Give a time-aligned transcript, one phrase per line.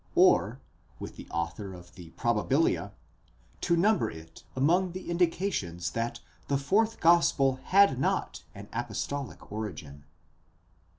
[0.15, 0.59] or,
[0.97, 2.91] with the author of the Probabilia,
[3.61, 10.05] to number it among the indications that the fourth gospel had not an apostolic origin.